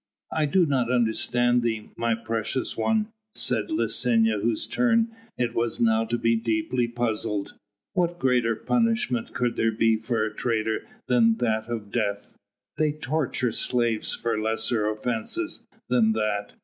"I 0.31 0.47
do 0.47 0.65
not 0.65 0.91
understand 0.91 1.61
thee, 1.61 1.91
my 1.95 2.15
precious 2.15 2.75
one," 2.75 3.09
said 3.35 3.69
Licinia 3.69 4.39
whose 4.39 4.65
turn 4.65 5.09
it 5.37 5.53
was 5.53 5.79
now 5.79 6.05
to 6.05 6.17
be 6.17 6.35
deeply 6.35 6.87
puzzled; 6.87 7.53
"what 7.93 8.17
greater 8.17 8.55
punishment 8.55 9.35
could 9.35 9.57
there 9.57 9.71
be 9.71 9.97
for 9.97 10.25
a 10.25 10.33
traitor 10.33 10.87
than 11.05 11.37
that 11.37 11.67
of 11.67 11.91
death?" 11.91 12.35
"They 12.77 12.93
torture 12.93 13.51
slaves 13.51 14.15
for 14.15 14.39
lesser 14.41 14.89
offences 14.89 15.61
than 15.87 16.13
that." 16.13 16.53